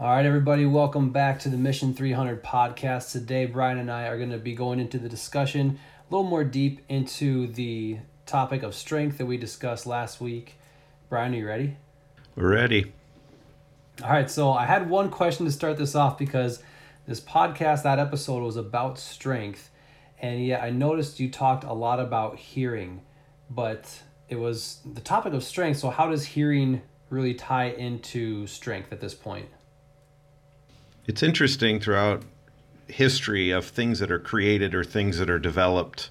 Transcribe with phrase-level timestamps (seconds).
[0.00, 3.10] All right, everybody, welcome back to the Mission 300 podcast.
[3.10, 5.76] Today, Brian and I are going to be going into the discussion
[6.08, 10.54] a little more deep into the topic of strength that we discussed last week.
[11.08, 11.76] Brian, are you ready?
[12.36, 12.92] We're ready.
[14.04, 16.62] All right, so I had one question to start this off because
[17.08, 19.68] this podcast, that episode was about strength.
[20.20, 23.00] And yeah, I noticed you talked a lot about hearing,
[23.50, 25.80] but it was the topic of strength.
[25.80, 29.48] So, how does hearing really tie into strength at this point?
[31.08, 32.22] It's interesting throughout
[32.86, 36.10] history of things that are created or things that are developed.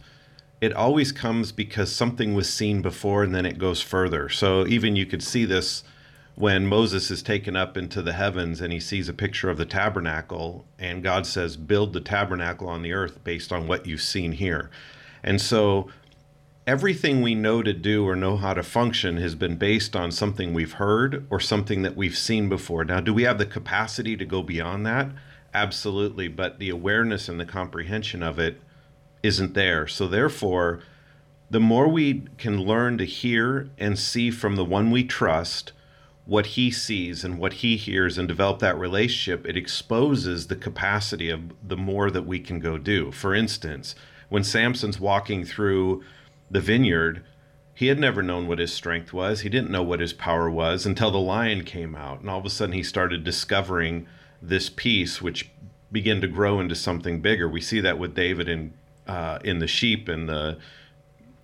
[0.59, 4.27] It always comes because something was seen before and then it goes further.
[4.27, 5.83] So, even you could see this
[6.33, 9.65] when Moses is taken up into the heavens and he sees a picture of the
[9.65, 14.31] tabernacle, and God says, Build the tabernacle on the earth based on what you've seen
[14.31, 14.71] here.
[15.23, 15.89] And so
[16.67, 20.53] everything we know to do or know how to function has been based on something
[20.53, 22.83] we've heard or something that we've seen before.
[22.83, 25.09] Now, do we have the capacity to go beyond that?
[25.53, 26.27] Absolutely.
[26.27, 28.59] But the awareness and the comprehension of it
[29.23, 29.87] isn't there.
[29.87, 30.81] So, therefore,
[31.49, 35.71] the more we can learn to hear and see from the one we trust,
[36.25, 41.29] what he sees and what he hears and develop that relationship, it exposes the capacity
[41.29, 43.13] of the more that we can go do.
[43.13, 43.95] For instance,
[44.27, 46.03] when Samson's walking through
[46.49, 47.23] the vineyard,
[47.73, 49.41] he had never known what his strength was.
[49.41, 52.21] He didn't know what his power was until the lion came out.
[52.21, 54.07] And all of a sudden, he started discovering
[54.41, 55.49] this piece, which
[55.91, 57.47] began to grow into something bigger.
[57.47, 58.73] We see that with David in,
[59.07, 60.57] uh, in the sheep and the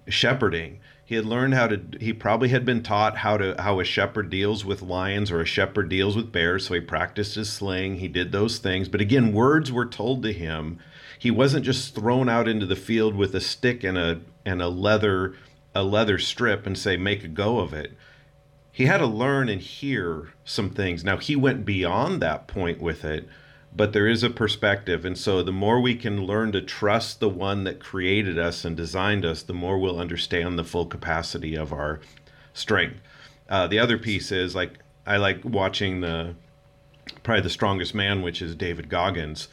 [0.07, 3.83] shepherding he had learned how to he probably had been taught how to how a
[3.83, 6.67] shepherd deals with lions or a shepherd deals with bears.
[6.67, 8.87] So he practiced his sling he did those things.
[8.87, 10.79] But again words were told to him.
[11.19, 14.69] He wasn't just thrown out into the field with a stick and a and a
[14.69, 15.35] leather
[15.75, 17.97] a leather strip and say make a go of it.
[18.71, 21.03] He had to learn and hear some things.
[21.03, 23.27] Now he went beyond that point with it
[23.75, 25.05] but there is a perspective.
[25.05, 28.77] And so the more we can learn to trust the one that created us and
[28.77, 31.99] designed us, the more we'll understand the full capacity of our
[32.53, 32.99] strength.
[33.49, 36.36] Uh, the other piece is like, I like watching the
[37.23, 39.48] probably the strongest man, which is David Goggins.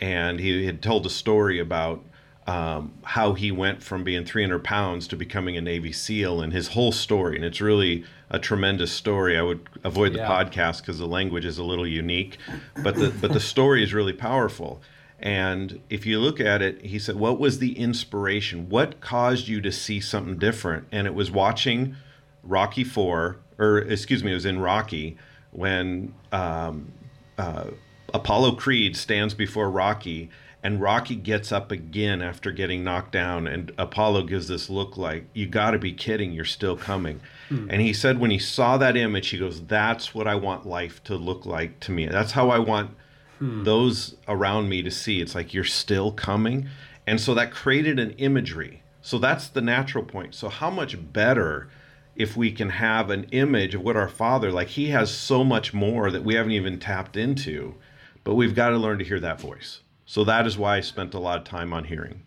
[0.00, 2.04] And he had told a story about
[2.46, 6.68] um, how he went from being 300 pounds to becoming a Navy SEAL and his
[6.68, 7.36] whole story.
[7.36, 9.36] And it's really a tremendous story.
[9.36, 10.28] I would avoid the yeah.
[10.28, 12.38] podcast because the language is a little unique,
[12.82, 14.80] but the but the story is really powerful.
[15.18, 18.68] And if you look at it, he said, "What was the inspiration?
[18.68, 21.96] What caused you to see something different?" And it was watching
[22.42, 25.18] Rocky Four, or excuse me, it was in Rocky
[25.50, 26.92] when um,
[27.36, 27.66] uh,
[28.14, 30.30] Apollo Creed stands before Rocky
[30.62, 35.24] and Rocky gets up again after getting knocked down, and Apollo gives this look like,
[35.32, 37.20] You got to be kidding, you're still coming.
[37.48, 37.68] Hmm.
[37.70, 41.02] And he said, when he saw that image, he goes, That's what I want life
[41.04, 42.06] to look like to me.
[42.06, 42.90] That's how I want
[43.38, 43.64] hmm.
[43.64, 45.22] those around me to see.
[45.22, 46.68] It's like, You're still coming.
[47.06, 48.82] And so that created an imagery.
[49.02, 50.34] So that's the natural point.
[50.34, 51.70] So, how much better
[52.16, 55.72] if we can have an image of what our Father, like, He has so much
[55.72, 57.76] more that we haven't even tapped into,
[58.24, 59.80] but we've got to learn to hear that voice.
[60.10, 62.22] So that is why I spent a lot of time on hearing.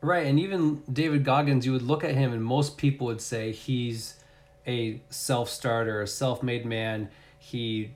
[0.00, 3.50] Right, and even David Goggins, you would look at him, and most people would say
[3.50, 4.14] he's
[4.64, 7.08] a self-starter, a self-made man.
[7.40, 7.90] He,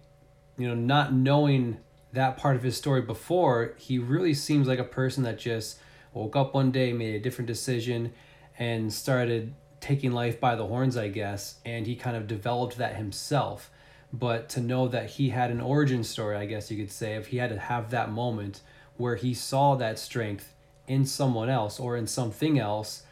[0.59, 1.79] you know, not knowing
[2.13, 5.79] that part of his story before, he really seems like a person that just
[6.13, 8.13] woke up one day, made a different decision,
[8.59, 11.61] and started taking life by the horns, I guess.
[11.65, 13.71] And he kind of developed that himself.
[14.13, 17.29] But to know that he had an origin story, I guess you could say, if
[17.29, 18.63] he had to have that moment
[19.01, 20.55] where he saw that strength
[20.87, 23.03] in someone else or in something else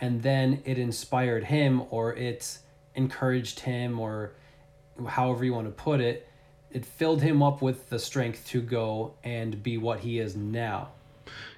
[0.00, 2.58] and then it inspired him or it
[2.94, 4.32] encouraged him or
[5.06, 6.28] however you want to put it
[6.70, 10.88] it filled him up with the strength to go and be what he is now.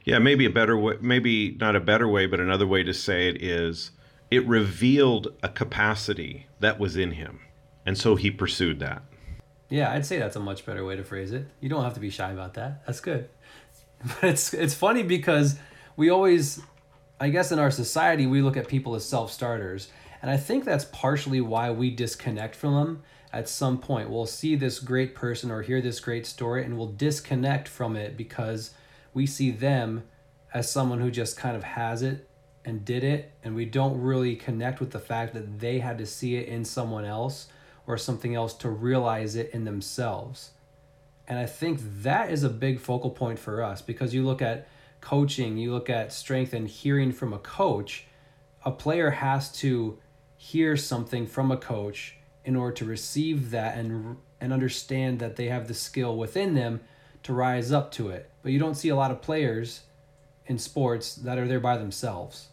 [0.05, 3.29] Yeah maybe a better way maybe not a better way but another way to say
[3.29, 3.91] it is
[4.31, 7.41] it revealed a capacity that was in him
[7.84, 9.03] and so he pursued that.
[9.69, 11.47] Yeah i'd say that's a much better way to phrase it.
[11.61, 12.87] You don't have to be shy about that.
[12.87, 13.29] That's good
[14.05, 15.58] but it's it's funny because
[15.97, 16.61] we always
[17.19, 19.88] I guess in our society we look at people as self-starters
[20.23, 23.02] and I think that's partially why we disconnect from them
[23.32, 24.11] at some point.
[24.11, 28.17] We'll see this great person or hear this great story and we'll disconnect from it
[28.17, 28.73] because
[29.14, 30.05] we see them
[30.52, 32.29] as someone who just kind of has it
[32.64, 36.06] and did it and we don't really connect with the fact that they had to
[36.06, 37.49] see it in someone else
[37.87, 40.50] or something else to realize it in themselves.
[41.31, 44.67] And I think that is a big focal point for us because you look at
[45.00, 48.06] coaching, you look at strength and hearing from a coach,
[48.65, 49.97] a player has to
[50.37, 55.47] hear something from a coach in order to receive that and and understand that they
[55.47, 56.81] have the skill within them
[57.23, 58.29] to rise up to it.
[58.43, 59.83] But you don't see a lot of players
[60.47, 62.49] in sports that are there by themselves.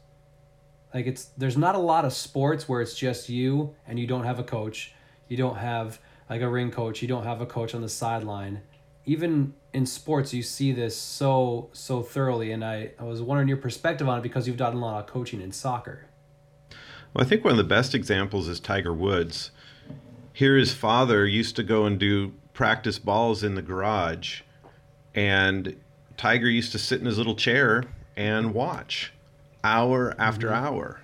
[0.93, 4.25] Like it's there's not a lot of sports where it's just you and you don't
[4.25, 4.93] have a coach.
[5.29, 8.61] You don't have like a ring coach, you don't have a coach on the sideline.
[9.05, 13.57] Even in sports you see this so so thoroughly and I, I was wondering your
[13.57, 16.07] perspective on it because you've done a lot of coaching in soccer.
[17.13, 19.51] Well, I think one of the best examples is Tiger Woods.
[20.33, 24.41] Here his father used to go and do practice balls in the garage
[25.13, 25.75] and
[26.17, 27.83] Tiger used to sit in his little chair
[28.15, 29.13] and watch
[29.63, 30.65] hour after mm-hmm.
[30.65, 31.01] hour.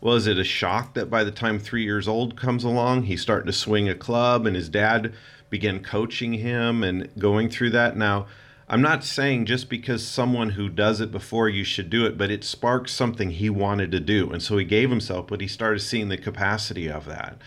[0.00, 3.46] Was it a shock that by the time three years old comes along, he's starting
[3.46, 5.14] to swing a club and his dad
[5.48, 7.96] began coaching him and going through that?
[7.96, 8.26] Now,
[8.68, 12.30] I'm not saying just because someone who does it before you should do it, but
[12.30, 14.30] it sparked something he wanted to do.
[14.30, 17.38] And so he gave himself, but he started seeing the capacity of that.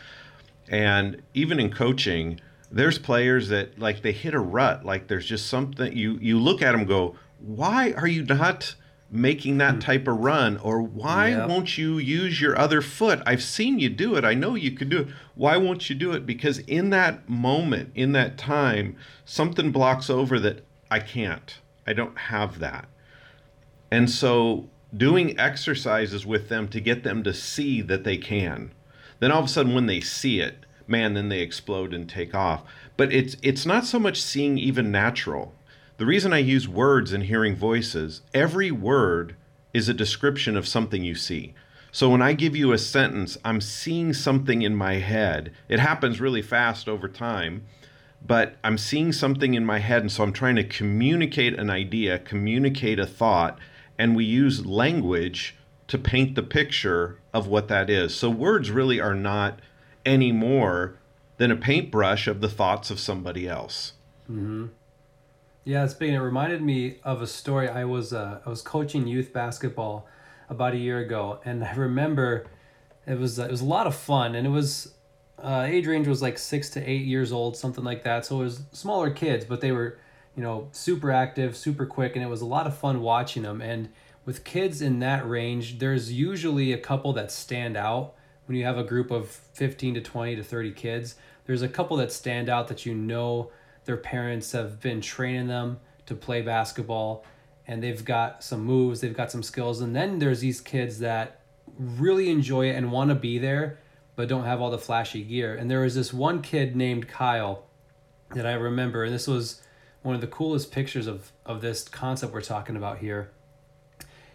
[0.70, 2.40] And even in coaching,
[2.72, 6.62] there's players that like they hit a rut, like there's just something you you look
[6.62, 8.76] at them go, why are you not
[9.12, 9.80] making that hmm.
[9.80, 11.50] type of run or why yep.
[11.50, 13.22] won't you use your other foot?
[13.26, 14.24] I've seen you do it.
[14.24, 15.08] I know you could do it.
[15.36, 16.26] Why won't you do it?
[16.26, 18.96] Because in that moment in that time
[19.26, 21.60] something blocks over that i can't.
[21.88, 22.88] I don't have that.
[23.92, 28.72] And so doing exercises with them to get them to see that they can.
[29.20, 32.36] Then all of a sudden when they see it man then they explode and take
[32.36, 32.64] off.
[32.98, 35.56] But it's it's not so much seeing even natural
[36.00, 39.36] the reason I use words in hearing voices, every word
[39.74, 41.54] is a description of something you see.
[41.92, 45.52] So when I give you a sentence, I'm seeing something in my head.
[45.68, 47.66] It happens really fast over time,
[48.26, 50.02] but I'm seeing something in my head.
[50.02, 53.60] And so I'm trying to communicate an idea, communicate a thought,
[53.98, 55.58] and we use language
[55.90, 58.16] to paint the picture of what that is.
[58.16, 59.60] So words really are not
[60.06, 60.96] any more
[61.36, 63.94] than a paintbrush of the thoughts of somebody else.
[64.32, 64.68] Mm-hmm.
[65.66, 67.68] Yeah, speaking, it reminded me of a story.
[67.68, 70.08] I was uh, I was coaching youth basketball
[70.50, 72.48] about a year ago, and I remember
[73.06, 74.94] it was it was a lot of fun, and it was
[75.38, 78.26] uh, age range was like six to eight years old, something like that.
[78.26, 80.00] So it was smaller kids, but they were
[80.36, 83.62] you know super active, super quick, and it was a lot of fun watching them.
[83.62, 83.90] And
[84.26, 88.16] with kids in that range, there's usually a couple that stand out
[88.46, 91.16] when you have a group of 15 to 20 to 30 kids.
[91.46, 93.52] There's a couple that stand out that you know
[93.90, 97.26] their parents have been training them to play basketball
[97.66, 99.82] and they've got some moves, they've got some skills.
[99.82, 101.42] And then there's these kids that
[101.76, 103.80] really enjoy it and want to be there,
[104.16, 105.56] but don't have all the flashy gear.
[105.56, 107.64] And there was this one kid named Kyle
[108.36, 109.60] that I remember, and this was
[110.04, 113.32] one of the coolest pictures of, of this concept we're talking about here.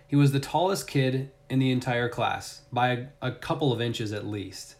[0.08, 4.12] He was the tallest kid in the entire class by a, a couple of inches
[4.12, 4.74] at least.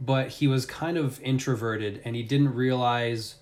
[0.00, 3.36] But he was kind of introverted and he didn't realize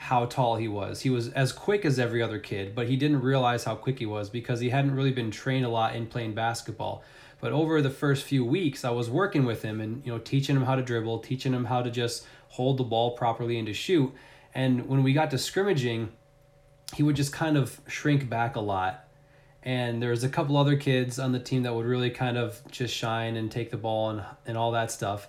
[0.00, 1.02] how tall he was.
[1.02, 4.06] He was as quick as every other kid, but he didn't realize how quick he
[4.06, 7.04] was because he hadn't really been trained a lot in playing basketball.
[7.38, 10.56] But over the first few weeks, I was working with him and you know teaching
[10.56, 13.74] him how to dribble, teaching him how to just hold the ball properly and to
[13.74, 14.10] shoot.
[14.54, 16.08] And when we got to scrimmaging,
[16.94, 19.06] he would just kind of shrink back a lot.
[19.62, 22.58] And there was a couple other kids on the team that would really kind of
[22.70, 25.28] just shine and take the ball and, and all that stuff.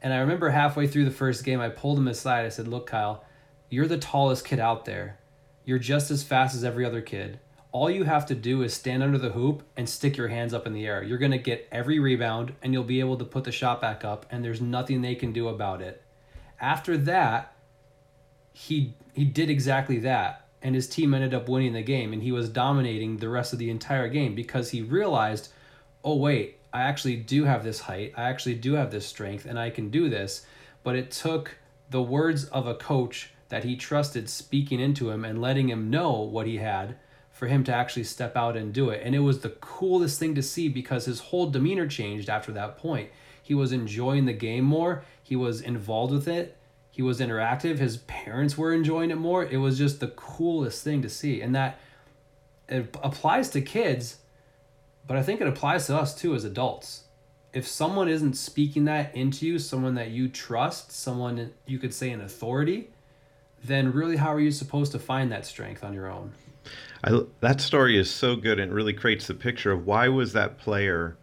[0.00, 2.46] And I remember halfway through the first game, I pulled him aside.
[2.46, 3.25] I said, Look, Kyle,
[3.68, 5.18] you're the tallest kid out there.
[5.64, 7.40] You're just as fast as every other kid.
[7.72, 10.66] All you have to do is stand under the hoop and stick your hands up
[10.66, 11.02] in the air.
[11.02, 14.04] You're going to get every rebound and you'll be able to put the shot back
[14.04, 16.02] up and there's nothing they can do about it.
[16.60, 17.52] After that,
[18.52, 22.32] he he did exactly that and his team ended up winning the game and he
[22.32, 25.50] was dominating the rest of the entire game because he realized,
[26.02, 28.14] "Oh wait, I actually do have this height.
[28.16, 30.46] I actually do have this strength and I can do this."
[30.82, 31.58] But it took
[31.90, 36.20] the words of a coach that he trusted speaking into him and letting him know
[36.20, 36.96] what he had
[37.30, 39.02] for him to actually step out and do it.
[39.04, 42.78] And it was the coolest thing to see because his whole demeanor changed after that
[42.78, 43.10] point.
[43.42, 46.56] He was enjoying the game more, he was involved with it,
[46.90, 49.44] he was interactive, his parents were enjoying it more.
[49.44, 51.42] It was just the coolest thing to see.
[51.42, 51.78] And that
[52.68, 54.16] it applies to kids,
[55.06, 57.04] but I think it applies to us too as adults.
[57.52, 62.10] If someone isn't speaking that into you, someone that you trust, someone you could say
[62.10, 62.88] an authority,
[63.66, 66.32] then really how are you supposed to find that strength on your own?
[67.04, 70.58] I, that story is so good and really creates the picture of why was that
[70.58, 71.16] player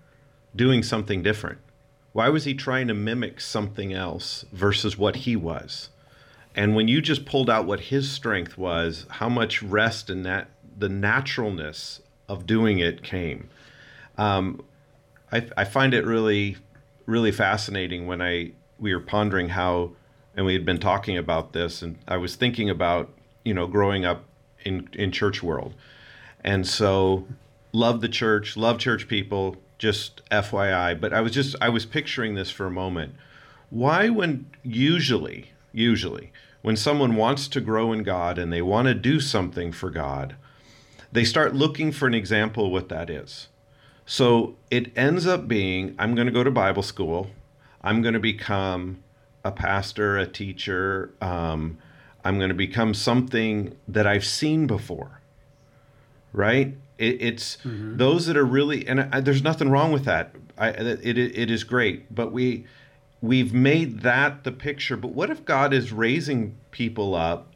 [0.55, 1.59] doing something different?
[2.13, 5.89] Why was he trying to mimic something else versus what he was?
[6.55, 10.49] And when you just pulled out what his strength was, how much rest and that
[10.77, 13.49] the naturalness of doing it came.
[14.17, 14.63] Um,
[15.31, 16.57] I, I find it really,
[17.05, 19.91] really fascinating when I we were pondering how
[20.35, 23.09] and we had been talking about this, and I was thinking about
[23.43, 24.25] you know growing up
[24.63, 25.73] in in church world,
[26.43, 27.27] and so
[27.71, 29.57] love the church, love church people.
[29.79, 33.15] Just FYI, but I was just I was picturing this for a moment.
[33.69, 38.93] Why, when usually usually when someone wants to grow in God and they want to
[38.93, 40.35] do something for God,
[41.11, 43.49] they start looking for an example of what that is.
[44.05, 47.29] So it ends up being I'm going to go to Bible school.
[47.81, 49.02] I'm going to become
[49.43, 51.13] a pastor, a teacher.
[51.21, 51.77] Um,
[52.23, 55.21] I'm going to become something that I've seen before.
[56.31, 56.75] Right?
[56.97, 57.97] It, it's mm-hmm.
[57.97, 60.35] those that are really, and I, there's nothing wrong with that.
[60.57, 62.65] I, it, it is great, but we
[63.21, 64.97] we've made that the picture.
[64.97, 67.53] But what if God is raising people up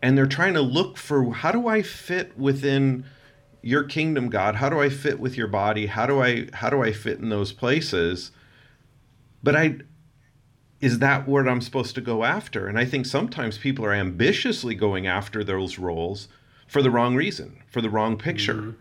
[0.00, 3.04] and they're trying to look for how do I fit within
[3.60, 4.54] your kingdom, God?
[4.54, 5.86] How do I fit with your body?
[5.86, 8.30] How do I how do I fit in those places?
[9.42, 9.78] But I
[10.80, 12.68] is that what I'm supposed to go after?
[12.68, 16.28] And I think sometimes people are ambitiously going after those roles
[16.66, 18.54] for the wrong reason, for the wrong picture.
[18.54, 18.80] Mm-hmm.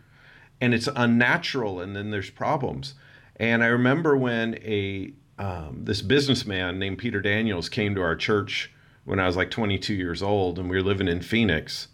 [0.60, 2.96] And it's unnatural and then there's problems.
[3.38, 8.72] And I remember when a um, this businessman named Peter Daniels came to our church
[9.06, 11.88] when I was like 22 years old, and we were living in Phoenix.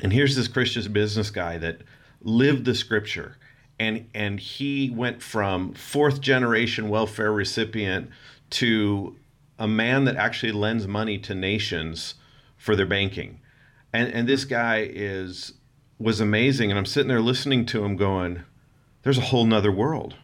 [0.00, 1.82] And here's this Christian business guy that
[2.22, 3.36] lived the scripture,
[3.78, 8.10] and and he went from fourth generation welfare recipient
[8.50, 9.16] to
[9.58, 12.14] a man that actually lends money to nations
[12.56, 13.40] for their banking.
[13.92, 15.54] And and this guy is
[15.98, 16.70] was amazing.
[16.70, 18.42] And I'm sitting there listening to him going,
[19.02, 20.16] there's a whole nother world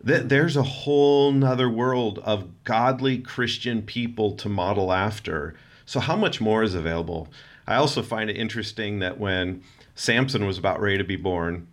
[0.00, 5.54] there's a whole nother world of godly Christian people to model after.
[5.86, 7.28] So, how much more is available?
[7.66, 9.62] I also find it interesting that when
[9.94, 11.66] Samson was about ready to be born,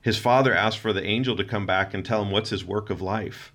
[0.00, 2.90] his father asked for the angel to come back and tell him what's his work
[2.90, 3.52] of life.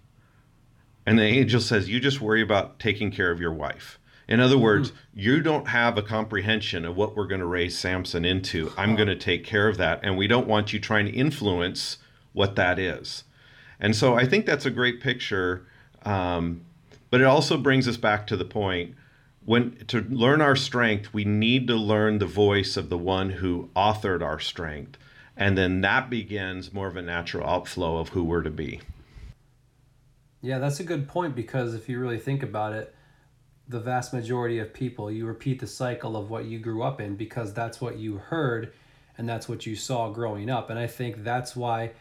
[1.06, 4.00] And the angel says, You just worry about taking care of your wife.
[4.28, 4.96] In other words, mm.
[5.14, 8.72] you don't have a comprehension of what we're going to raise Samson into.
[8.78, 10.00] I'm going to take care of that.
[10.04, 11.98] And we don't want you trying to influence
[12.32, 13.26] what that is.
[13.80, 15.68] And so I think that's a great picture.
[16.04, 16.62] Um,
[17.10, 18.96] but it also brings us back to the point
[19.46, 23.70] when to learn our strength, we need to learn the voice of the one who
[23.76, 24.98] authored our strength.
[25.36, 28.80] And then that begins more of a natural outflow of who we're to be.
[30.44, 32.94] Yeah, that's a good point because if you really think about it,
[33.70, 37.16] the vast majority of people, you repeat the cycle of what you grew up in
[37.16, 38.74] because that's what you heard
[39.18, 40.70] and that's what you saw growing up.
[40.70, 41.92] And I think that's why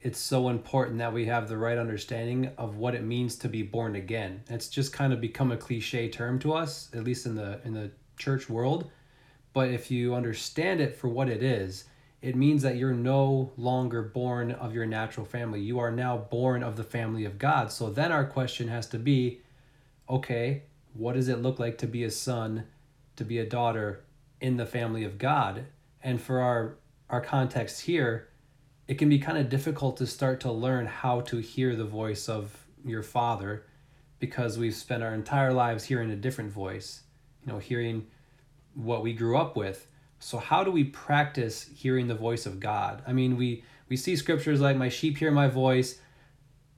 [0.00, 3.62] it's so important that we have the right understanding of what it means to be
[3.62, 4.42] born again.
[4.50, 7.72] It's just kind of become a cliche term to us, at least in the in
[7.72, 8.90] the church world.
[9.52, 11.84] But if you understand it for what it is,
[12.22, 15.60] it means that you're no longer born of your natural family.
[15.60, 17.72] You are now born of the family of God.
[17.72, 19.40] So then our question has to be
[20.08, 20.62] okay,
[20.94, 22.64] what does it look like to be a son,
[23.16, 24.04] to be a daughter
[24.40, 25.66] in the family of God?
[26.02, 26.76] And for our
[27.10, 28.28] our context here,
[28.88, 32.28] it can be kind of difficult to start to learn how to hear the voice
[32.28, 33.64] of your father
[34.18, 37.02] because we've spent our entire lives hearing a different voice,
[37.44, 38.06] you know, hearing
[38.74, 39.88] what we grew up with.
[40.22, 43.02] So how do we practice hearing the voice of God?
[43.06, 45.98] I mean, we we see scriptures like my sheep hear my voice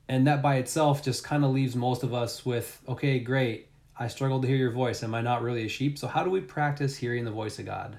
[0.07, 3.67] and that by itself just kind of leaves most of us with okay, great.
[3.97, 5.03] I struggle to hear your voice.
[5.03, 5.97] Am I not really a sheep?
[5.97, 7.97] So how do we practice hearing the voice of God?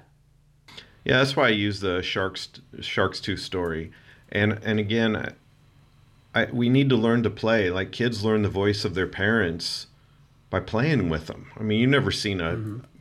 [1.03, 2.49] Yeah, that's why I use the sharks
[2.81, 3.91] sharks tooth story,
[4.29, 5.33] and and again,
[6.35, 7.69] I, we need to learn to play.
[7.69, 9.87] Like kids learn the voice of their parents
[10.49, 11.51] by playing with them.
[11.57, 12.96] I mean, you've never seen a mm-hmm.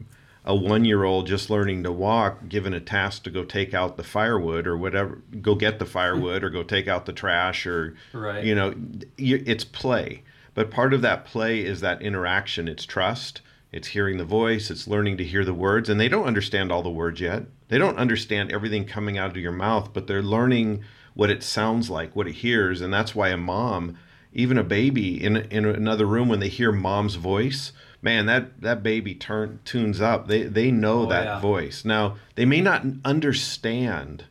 [0.47, 3.97] A one year old just learning to walk, given a task to go take out
[3.97, 7.97] the firewood or whatever, go get the firewood or go take out the trash or
[8.13, 8.45] right.
[8.45, 8.75] you know,
[9.19, 10.23] it's play.
[10.55, 12.69] But part of that play is that interaction.
[12.69, 13.43] It's trust.
[13.73, 14.71] It's hearing the voice.
[14.71, 17.79] It's learning to hear the words, and they don't understand all the words yet they
[17.79, 20.85] don't understand everything coming out of your mouth, but they're learning
[21.15, 23.97] what it sounds like, what it hears, and that's why a mom,
[24.33, 27.73] even a baby in in another room, when they hear mom's voice,
[28.07, 30.29] man, that that baby turn tunes up.
[30.29, 31.41] They they know oh, that yeah.
[31.41, 31.85] voice.
[31.85, 34.25] Now they may not understand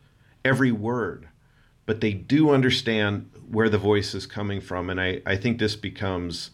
[0.44, 1.28] every word,
[1.84, 5.76] but they do understand where the voice is coming from, and I I think this
[5.76, 6.50] becomes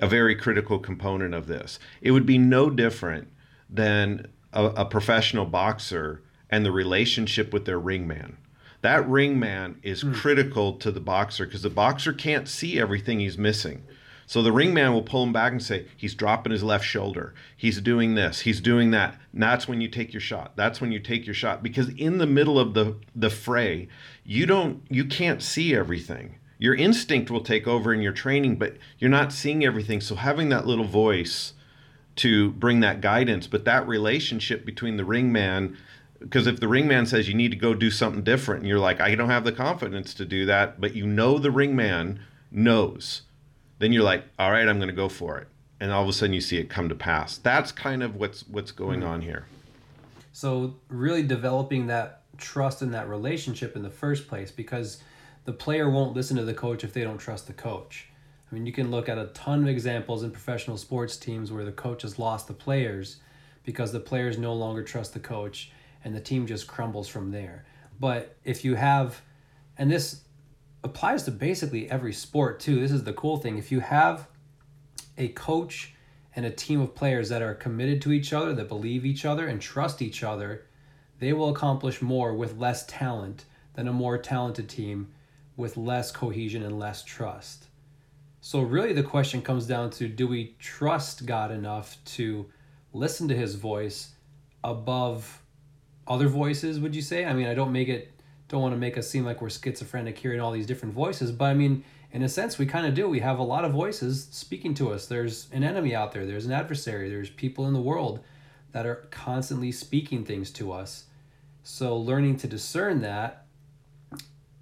[0.00, 1.78] a very critical component of this.
[2.00, 3.28] It would be no different
[3.68, 8.36] than a, a professional boxer and the relationship with their ring man
[8.80, 10.14] That ring man is mm.
[10.14, 13.82] critical to the boxer because the boxer can't see everything he's missing.
[14.26, 17.32] So the ringman will pull him back and say, he's dropping his left shoulder.
[17.56, 18.40] He's doing this.
[18.40, 19.16] He's doing that.
[19.32, 20.56] And that's when you take your shot.
[20.56, 21.62] That's when you take your shot.
[21.62, 23.88] Because in the middle of the, the fray,
[24.24, 26.36] you don't you can't see everything.
[26.58, 30.00] Your instinct will take over in your training, but you're not seeing everything.
[30.00, 31.52] So having that little voice
[32.16, 33.46] to bring that guidance.
[33.46, 35.76] But that relationship between the ring man,
[36.18, 38.78] because if the ring man says you need to go do something different, and you're
[38.78, 42.20] like, I don't have the confidence to do that, but you know the ring man
[42.50, 43.22] knows,
[43.78, 45.48] then you're like, all right, I'm going to go for it.
[45.80, 47.36] And all of a sudden you see it come to pass.
[47.38, 49.08] That's kind of what's what's going mm-hmm.
[49.08, 49.46] on here.
[50.32, 55.02] So really developing that trust in that relationship in the first place because
[55.44, 58.08] the player won't listen to the coach if they don't trust the coach.
[58.50, 61.64] I mean, you can look at a ton of examples in professional sports teams where
[61.64, 63.16] the coach has lost the players
[63.64, 65.70] because the players no longer trust the coach
[66.04, 67.64] and the team just crumbles from there.
[67.98, 69.20] But if you have,
[69.78, 70.22] and this
[70.84, 73.58] applies to basically every sport too, this is the cool thing.
[73.58, 74.28] If you have
[75.18, 75.94] a coach
[76.34, 79.46] and a team of players that are committed to each other, that believe each other
[79.46, 80.66] and trust each other,
[81.18, 85.08] they will accomplish more with less talent than a more talented team
[85.56, 87.66] with less cohesion and less trust.
[88.40, 92.46] So, really, the question comes down to do we trust God enough to
[92.92, 94.12] listen to his voice
[94.62, 95.42] above
[96.06, 97.24] other voices, would you say?
[97.24, 98.12] I mean, I don't make it,
[98.48, 101.46] don't want to make us seem like we're schizophrenic hearing all these different voices, but
[101.46, 103.08] I mean, in a sense, we kind of do.
[103.08, 105.06] We have a lot of voices speaking to us.
[105.06, 108.20] There's an enemy out there, there's an adversary, there's people in the world
[108.72, 111.04] that are constantly speaking things to us.
[111.62, 113.46] So, learning to discern that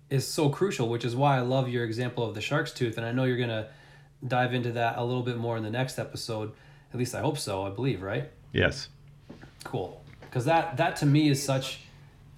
[0.08, 2.96] is so crucial, which is why I love your example of the shark's tooth.
[2.96, 3.68] And I know you're going to
[4.26, 6.52] dive into that a little bit more in the next episode.
[6.92, 8.30] At least I hope so, I believe, right?
[8.52, 8.88] Yes.
[9.64, 10.02] Cool.
[10.22, 11.80] Because that, that to me is such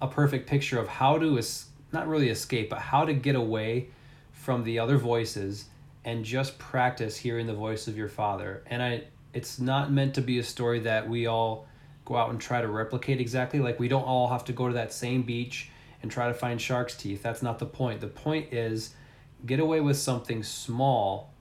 [0.01, 3.89] a perfect picture of how to, es- not really escape, but how to get away
[4.31, 5.65] from the other voices
[6.05, 8.63] and just practice hearing the voice of your father.
[8.67, 11.67] And I, it's not meant to be a story that we all
[12.05, 13.59] go out and try to replicate exactly.
[13.59, 15.69] Like we don't all have to go to that same beach
[16.01, 17.21] and try to find shark's teeth.
[17.21, 17.99] That's not the point.
[17.99, 18.93] The point is
[19.45, 21.33] get away with something small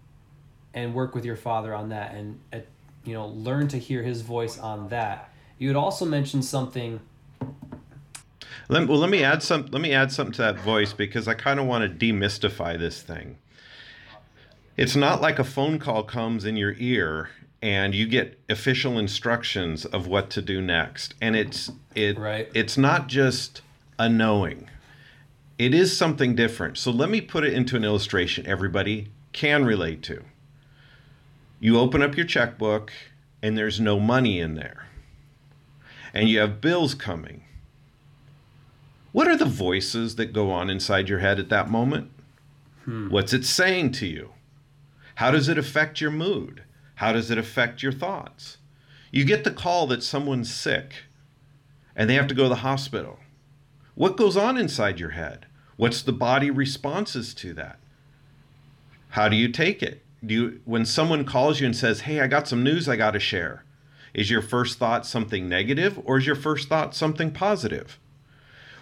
[0.75, 2.58] and work with your father on that and uh,
[3.04, 5.32] you know learn to hear his voice on that.
[5.58, 7.00] You had also mentioned something
[8.68, 9.66] let, well, let me add some.
[9.70, 13.02] Let me add something to that voice because I kind of want to demystify this
[13.02, 13.38] thing.
[14.76, 17.30] It's not like a phone call comes in your ear
[17.62, 22.19] and you get official instructions of what to do next, and it's it.
[22.19, 22.49] Right.
[22.54, 23.62] It's not just
[23.99, 24.69] a knowing.
[25.58, 26.76] It is something different.
[26.76, 30.23] So let me put it into an illustration everybody can relate to.
[31.60, 32.93] You open up your checkbook
[33.43, 34.86] and there's no money in there.
[36.12, 37.46] And you have bills coming.
[39.17, 42.11] What are the voices that go on inside your head at that moment?
[42.85, 43.09] Hmm.
[43.09, 44.33] What's it saying to you?
[45.15, 46.65] How does it affect your mood?
[46.97, 48.59] How does it affect your thoughts?
[49.11, 51.05] You get the call that someone's sick
[51.97, 53.19] and they have to go to the hospital.
[53.95, 55.47] What goes on inside your head?
[55.76, 57.79] What's the body responses to that?
[59.09, 60.02] How do you take it?
[60.26, 63.13] Do you when someone calls you and says, "Hey, I got some news I got
[63.13, 63.65] to share."
[64.13, 67.99] Is your first thought something negative or is your first thought something positive?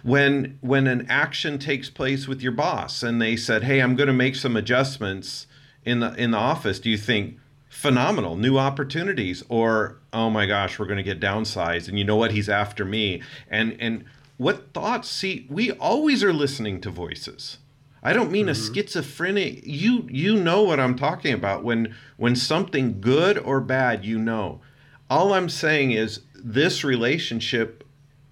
[0.05, 4.07] When when an action takes place with your boss and they said, "Hey, I'm going
[4.07, 5.47] to make some adjustments
[5.83, 7.39] in the in the office," do you think
[7.75, 12.15] phenomenal new opportunities or oh my gosh we're going to get downsized and you know
[12.15, 14.05] what he's after me and and
[14.37, 17.57] what thoughts see we always are listening to voices
[18.01, 18.71] i don't mean mm-hmm.
[18.71, 24.05] a schizophrenic you you know what i'm talking about when when something good or bad
[24.05, 24.61] you know
[25.09, 27.83] all i'm saying is this relationship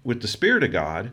[0.02, 1.12] with the spirit of god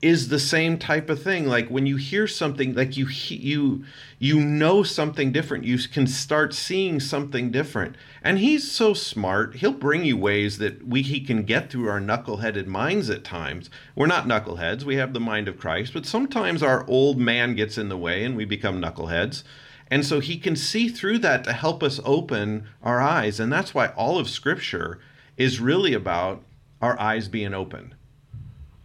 [0.00, 1.46] is the same type of thing.
[1.46, 3.84] Like when you hear something like you you
[4.20, 5.64] you know something different.
[5.64, 7.96] You can start seeing something different.
[8.22, 9.56] And he's so smart.
[9.56, 13.70] He'll bring you ways that we he can get through our knuckleheaded minds at times.
[13.96, 14.84] We're not knuckleheads.
[14.84, 15.92] We have the mind of Christ.
[15.92, 19.42] But sometimes our old man gets in the way and we become knuckleheads.
[19.90, 23.40] And so he can see through that to help us open our eyes.
[23.40, 25.00] And that's why all of scripture
[25.36, 26.44] is really about
[26.80, 27.94] our eyes being open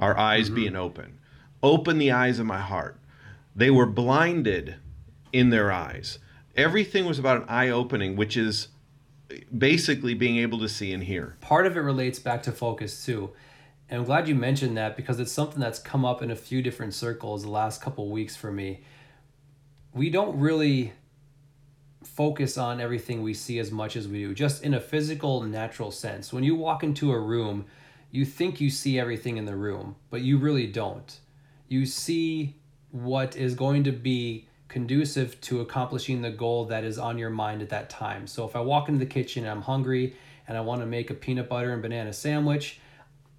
[0.04, 0.56] our eyes mm-hmm.
[0.56, 1.20] being open.
[1.62, 3.00] Open the eyes of my heart.
[3.56, 4.76] They were blinded
[5.32, 6.20] in their eyes.
[6.58, 8.68] Everything was about an eye opening, which is
[9.58, 11.38] basically being able to see and hear.
[11.39, 13.32] Part of it relates back to focus too.
[13.89, 16.62] And I'm glad you mentioned that because it's something that's come up in a few
[16.62, 18.82] different circles the last couple weeks for me.
[19.94, 20.94] We don't really
[22.04, 25.92] focus on everything we see as much as we do, just in a physical, natural
[25.92, 26.34] sense.
[26.34, 27.66] When you walk into a room,
[28.13, 31.19] you think you see everything in the room, but you really don't.
[31.67, 32.56] You see
[32.91, 37.63] what is going to be conducive to accomplishing the goal that is on your mind
[37.63, 38.28] at that time.
[38.28, 40.15] So if I walk into the kitchen and I'm hungry
[40.47, 42.80] and I want to make a peanut butter and banana sandwich,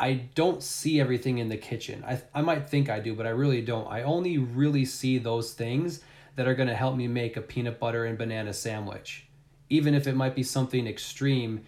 [0.00, 2.02] I don't see everything in the kitchen.
[2.04, 3.86] I, I might think I do, but I really don't.
[3.86, 6.00] I only really see those things
[6.34, 9.28] that are going to help me make a peanut butter and banana sandwich.
[9.70, 11.64] Even if it might be something extreme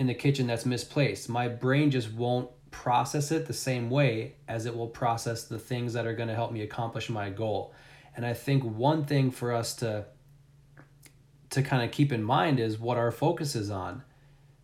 [0.00, 1.28] in the kitchen that's misplaced.
[1.28, 5.92] My brain just won't process it the same way as it will process the things
[5.92, 7.74] that are going to help me accomplish my goal.
[8.16, 10.06] And I think one thing for us to
[11.50, 14.02] to kind of keep in mind is what our focus is on.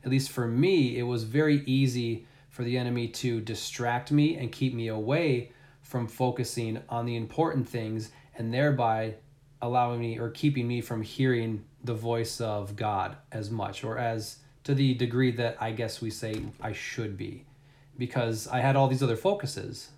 [0.04, 4.50] At least for me, it was very easy for the enemy to distract me and
[4.50, 9.16] keep me away from focusing on the important things and thereby
[9.60, 14.38] allowing me or keeping me from hearing the voice of God as much or as
[14.66, 17.44] to the degree that I guess we say I should be
[17.96, 19.90] because I had all these other focuses.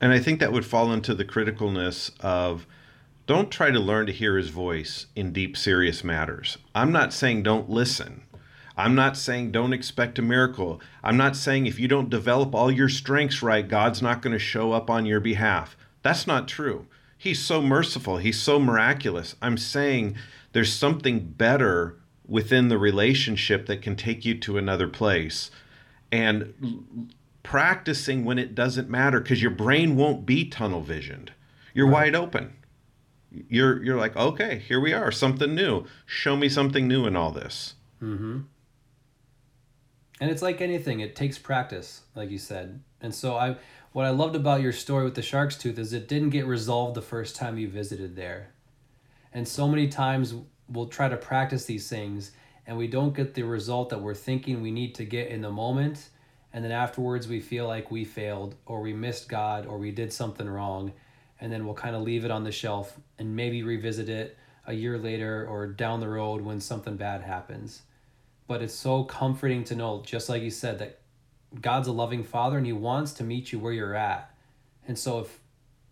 [0.00, 2.66] And I think that would fall into the criticalness of
[3.28, 6.58] don't try to learn to hear his voice in deep, serious matters.
[6.74, 8.22] I'm not saying don't listen.
[8.76, 10.80] I'm not saying don't expect a miracle.
[11.04, 14.40] I'm not saying if you don't develop all your strengths right, God's not going to
[14.40, 15.76] show up on your behalf.
[16.02, 16.88] That's not true.
[17.16, 19.36] He's so merciful, He's so miraculous.
[19.40, 20.16] I'm saying
[20.52, 21.99] there's something better
[22.30, 25.50] within the relationship that can take you to another place.
[26.12, 27.12] And
[27.42, 31.32] practicing when it doesn't matter because your brain won't be tunnel visioned.
[31.74, 32.12] You're right.
[32.12, 32.54] wide open.
[33.30, 35.84] You're you're like, okay, here we are, something new.
[36.06, 37.74] Show me something new in all this.
[38.02, 38.40] Mm-hmm.
[40.20, 42.82] And it's like anything; it takes practice, like you said.
[43.00, 43.56] And so I,
[43.92, 46.94] what I loved about your story with the shark's tooth is it didn't get resolved
[46.94, 48.52] the first time you visited there.
[49.32, 50.34] And so many times
[50.70, 52.32] we'll try to practice these things,
[52.66, 55.50] and we don't get the result that we're thinking we need to get in the
[55.50, 56.10] moment
[56.52, 60.12] and then afterwards we feel like we failed or we missed God or we did
[60.12, 60.92] something wrong
[61.40, 64.72] and then we'll kind of leave it on the shelf and maybe revisit it a
[64.72, 67.82] year later or down the road when something bad happens.
[68.46, 71.00] But it's so comforting to know just like you said that
[71.60, 74.34] God's a loving father and he wants to meet you where you're at.
[74.86, 75.40] And so if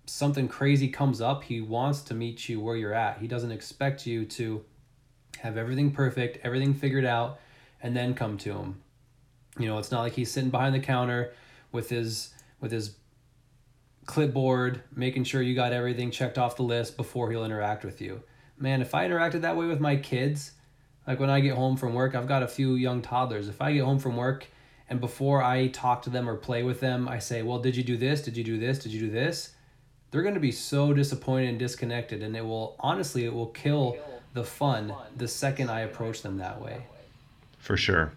[0.06, 3.18] something crazy comes up, he wants to meet you where you're at.
[3.18, 4.64] He doesn't expect you to
[5.40, 7.40] have everything perfect, everything figured out
[7.82, 8.82] and then come to him
[9.58, 11.32] you know, it's not like he's sitting behind the counter
[11.72, 12.96] with his with his
[14.06, 18.22] clipboard, making sure you got everything checked off the list before he'll interact with you.
[18.56, 20.52] Man, if I interacted that way with my kids,
[21.06, 23.48] like when I get home from work, I've got a few young toddlers.
[23.48, 24.46] If I get home from work
[24.88, 27.84] and before I talk to them or play with them, I say, Well, did you
[27.84, 28.22] do this?
[28.22, 28.78] Did you do this?
[28.78, 29.50] Did you do this?
[30.10, 33.96] They're going to be so disappointed and disconnected, and it will honestly, it will kill
[34.38, 36.84] the fun the second I approach them that way.
[37.58, 38.12] For sure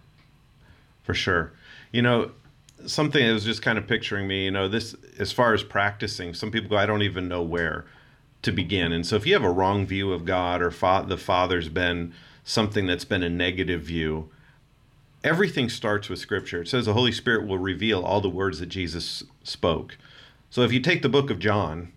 [1.04, 1.52] for sure.
[1.92, 2.32] You know,
[2.86, 6.34] something that was just kind of picturing me, you know, this as far as practicing,
[6.34, 7.86] some people go, I don't even know where
[8.44, 8.92] to begin.
[8.92, 12.14] And so if you have a wrong view of God or fa- the Father's been
[12.44, 14.30] something that's been a negative view,
[15.24, 16.62] everything starts with Scripture.
[16.62, 19.98] It says the Holy Spirit will reveal all the words that Jesus spoke.
[20.50, 21.92] So if you take the book of John,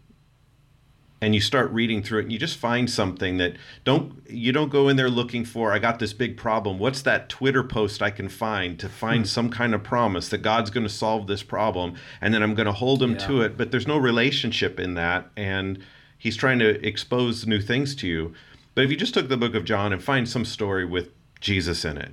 [1.24, 4.68] and you start reading through it and you just find something that don't you don't
[4.68, 8.10] go in there looking for i got this big problem what's that twitter post i
[8.10, 9.26] can find to find hmm.
[9.26, 12.66] some kind of promise that god's going to solve this problem and then i'm going
[12.66, 13.26] to hold him yeah.
[13.26, 15.82] to it but there's no relationship in that and
[16.18, 18.34] he's trying to expose new things to you
[18.74, 21.08] but if you just took the book of john and find some story with
[21.40, 22.12] jesus in it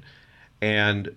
[0.62, 1.14] and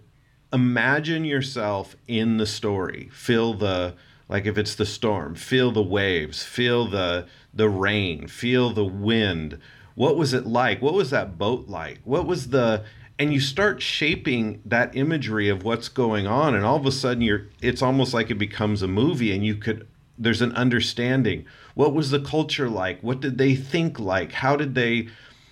[0.53, 3.95] imagine yourself in the story feel the
[4.29, 9.59] like if it's the storm feel the waves feel the the rain feel the wind.
[9.95, 10.83] What was it like?
[10.83, 12.01] What was that boat like?
[12.05, 12.85] What was the
[13.19, 17.23] and you start shaping that imagery of what's going on and all of a sudden
[17.23, 19.87] you're it's almost like it becomes a movie and you could
[20.17, 21.45] there's an understanding.
[21.75, 23.01] What was the culture like?
[23.03, 24.33] What did they think like?
[24.33, 25.09] How did they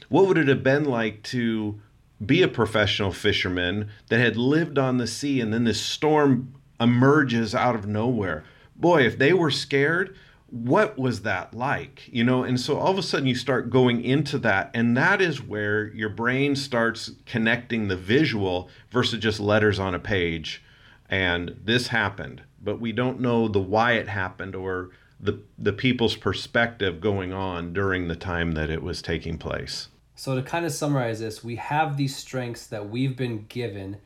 [0.08, 1.80] what would it have been like to
[2.24, 7.54] be a professional fisherman that had lived on the sea and then this storm emerges
[7.54, 8.44] out of nowhere?
[8.76, 10.16] Boy, if they were scared,
[10.52, 12.06] what was that like?
[12.12, 15.22] You know, and so all of a sudden you start going into that, and that
[15.22, 20.62] is where your brain starts connecting the visual versus just letters on a page.
[21.08, 26.16] And this happened, but we don't know the why it happened or the the people's
[26.16, 29.88] perspective going on during the time that it was taking place.
[30.16, 33.96] So to kind of summarize this, we have these strengths that we've been given,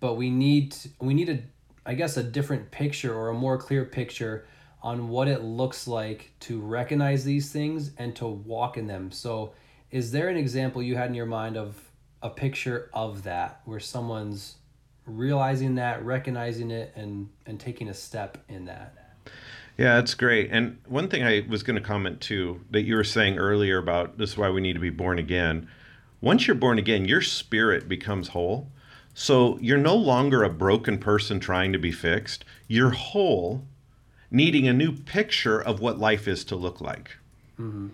[0.00, 1.42] but we need we need a
[1.88, 4.46] I guess, a different picture or a more clear picture
[4.86, 9.10] on what it looks like to recognize these things and to walk in them.
[9.10, 9.52] So,
[9.90, 11.76] is there an example you had in your mind of
[12.22, 14.58] a picture of that where someone's
[15.04, 18.94] realizing that, recognizing it, and and taking a step in that?
[19.76, 20.50] Yeah, that's great.
[20.52, 24.18] And one thing I was going to comment too that you were saying earlier about
[24.18, 25.68] this is why we need to be born again.
[26.20, 28.70] Once you're born again, your spirit becomes whole.
[29.14, 32.44] So you're no longer a broken person trying to be fixed.
[32.68, 33.64] You're whole,
[34.30, 37.16] needing a new picture of what life is to look like,
[37.58, 37.88] mm-hmm.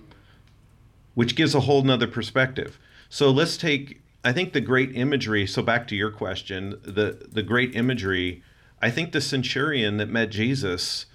[1.15, 2.79] which gives a whole nother perspective.
[3.09, 5.47] So let's take I think the great imagery.
[5.47, 8.43] So back to your question, the the great imagery.
[8.81, 11.07] I think the centurion that met Jesus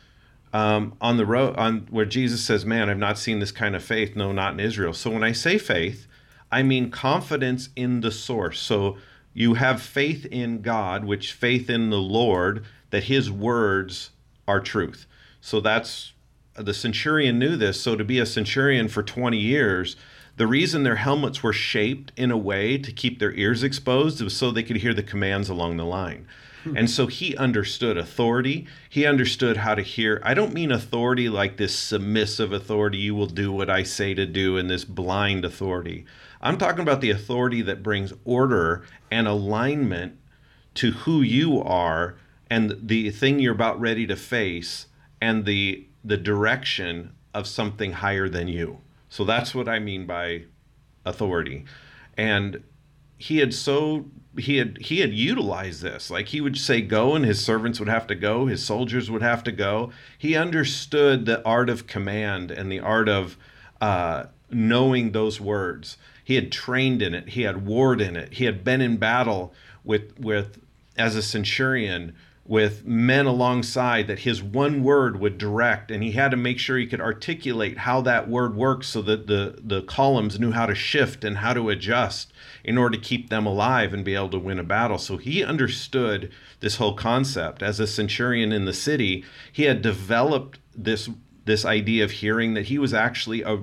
[0.53, 3.83] um, on the road on where Jesus says, "Man, I've not seen this kind of
[3.83, 4.15] faith.
[4.15, 6.07] No, not in Israel." So when I say faith,
[6.51, 8.59] I mean confidence in the source.
[8.59, 8.97] So
[9.33, 14.11] you have faith in God, which faith in the Lord that His words
[14.47, 15.05] are truth.
[15.41, 16.13] So that's
[16.55, 17.79] the centurion knew this.
[17.81, 19.95] So to be a centurion for 20 years,
[20.37, 24.35] the reason their helmets were shaped in a way to keep their ears exposed was
[24.35, 26.27] so they could hear the commands along the line.
[26.63, 26.77] Hmm.
[26.77, 28.67] And so he understood authority.
[28.89, 30.21] He understood how to hear.
[30.23, 34.25] I don't mean authority like this submissive authority, you will do what I say to
[34.25, 36.05] do, and this blind authority.
[36.39, 40.19] I'm talking about the authority that brings order and alignment
[40.75, 42.15] to who you are
[42.49, 44.87] and the thing you're about ready to face
[45.21, 48.79] and the the direction of something higher than you.
[49.09, 50.43] So that's what I mean by
[51.05, 51.65] authority.
[52.15, 52.63] And
[53.17, 54.05] he had so
[54.37, 56.09] he had he had utilized this.
[56.09, 59.21] Like he would say go and his servants would have to go, his soldiers would
[59.21, 59.91] have to go.
[60.17, 63.37] He understood the art of command and the art of
[63.81, 65.97] uh, knowing those words.
[66.23, 67.29] He had trained in it.
[67.29, 68.33] He had warred in it.
[68.33, 70.61] He had been in battle with with
[70.97, 72.15] as a centurion
[72.47, 76.77] with men alongside that his one word would direct and he had to make sure
[76.77, 80.73] he could articulate how that word works so that the the columns knew how to
[80.73, 82.31] shift and how to adjust
[82.63, 85.43] in order to keep them alive and be able to win a battle so he
[85.43, 86.31] understood
[86.61, 91.09] this whole concept as a centurion in the city he had developed this
[91.43, 93.59] this idea of hearing that he was actually a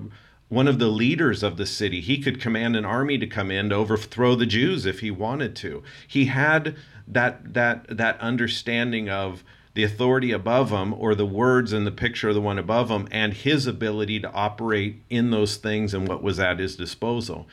[0.49, 2.01] one of the leaders of the city.
[2.01, 5.57] He could command an army to come in to overthrow the Jews if he wanted
[5.57, 5.83] to.
[6.07, 11.85] He had that that that understanding of the authority above him or the words in
[11.85, 15.93] the picture of the one above him and his ability to operate in those things
[15.93, 17.49] and what was at his disposal.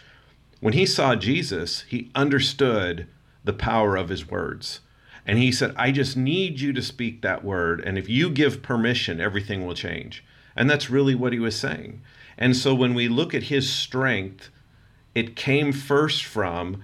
[0.60, 3.08] When he saw Jesus, he understood
[3.44, 4.82] the power of his words.
[5.26, 7.82] And he said, I just need you to speak that word.
[7.84, 10.24] And if you give permission, everything will change.
[10.56, 12.02] And that's really what he was saying.
[12.38, 14.50] And so when we look at his strength,
[15.16, 16.84] it came first from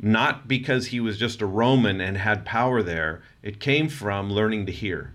[0.00, 4.66] not because he was just a Roman and had power there, it came from learning
[4.66, 5.14] to hear.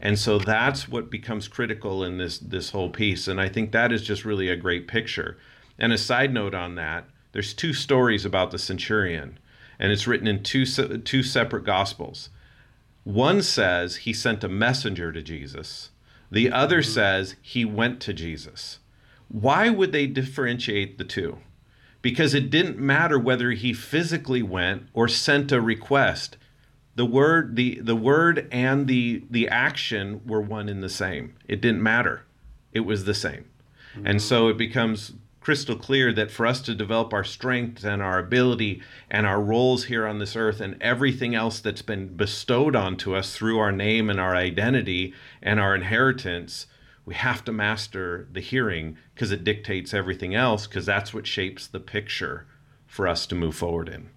[0.00, 3.92] And so that's what becomes critical in this this whole piece and I think that
[3.92, 5.38] is just really a great picture.
[5.78, 9.38] And a side note on that, there's two stories about the centurion
[9.78, 12.30] and it's written in two two separate gospels.
[13.04, 15.90] One says he sent a messenger to Jesus.
[16.30, 16.90] The other mm-hmm.
[16.90, 18.80] says he went to Jesus.
[19.28, 21.38] Why would they differentiate the two?
[22.04, 26.36] Because it didn't matter whether he physically went or sent a request.
[26.96, 31.34] The word, the, the word and the, the action were one in the same.
[31.48, 32.26] It didn't matter.
[32.72, 33.46] It was the same.
[33.96, 34.06] Mm-hmm.
[34.06, 38.18] And so it becomes crystal clear that for us to develop our strength and our
[38.18, 43.14] ability and our roles here on this earth and everything else that's been bestowed onto
[43.14, 46.66] us through our name and our identity and our inheritance,
[47.06, 51.66] we have to master the hearing because it dictates everything else because that's what shapes
[51.66, 52.46] the picture
[52.86, 54.08] for us to move forward in.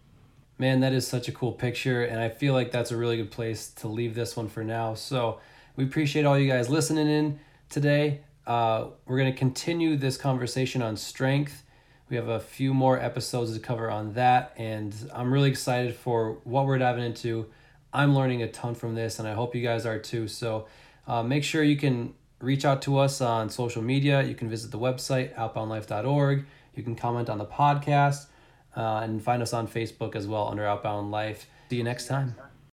[0.60, 3.30] Man, that is such a cool picture, and I feel like that's a really good
[3.30, 4.96] place to leave this one for now.
[4.96, 5.40] So,
[5.76, 8.22] we appreciate all you guys listening in today.
[8.48, 11.64] Uh, we're going to continue this conversation on strength.
[12.10, 16.40] We have a few more episodes to cover on that, and I'm really excited for
[16.44, 17.46] what we're diving into.
[17.94, 20.28] I'm learning a ton from this, and I hope you guys are too.
[20.28, 20.68] So,
[21.06, 24.24] uh, make sure you can reach out to us on social media.
[24.24, 26.46] You can visit the website, outboundlife.org.
[26.76, 28.28] You can comment on the podcast
[28.76, 31.48] uh, and find us on Facebook as well under Outbound Life.
[31.70, 32.36] See you next time.